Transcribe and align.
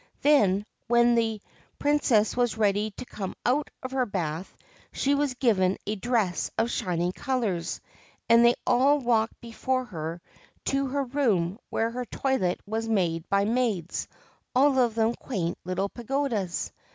Then, 0.23 0.65
when 0.87 1.13
the 1.13 1.39
Princess 1.77 2.35
was 2.35 2.57
ready 2.57 2.89
to 2.97 3.05
come 3.05 3.35
out 3.45 3.69
of 3.83 3.91
her 3.91 4.07
bath, 4.07 4.51
she 4.91 5.13
was 5.13 5.35
given 5.35 5.77
a 5.85 5.93
dress 5.95 6.49
of 6.57 6.71
shining 6.71 7.11
colours, 7.11 7.81
and 8.27 8.43
they 8.43 8.55
all 8.65 8.97
walked 8.97 9.39
before 9.41 9.85
her 9.85 10.19
to 10.65 10.87
her 10.87 11.03
room, 11.03 11.59
where 11.69 11.91
her 11.91 12.05
toilet 12.05 12.61
was 12.65 12.89
made 12.89 13.29
by 13.29 13.45
maids, 13.45 14.07
all 14.55 14.79
of 14.79 14.95
them 14.95 15.13
quaint 15.13 15.59
little 15.65 15.87
pagodas. 15.89 16.71